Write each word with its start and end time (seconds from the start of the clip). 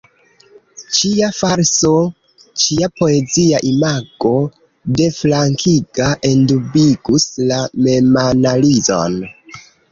Ĉia 0.99 1.27
falso, 1.39 1.91
ĉia 2.63 2.89
poezia 3.01 3.61
imago 3.73 4.33
deflankiga, 5.03 6.11
endubigus 6.33 7.31
la 7.53 7.63
memanalizon. 7.87 9.25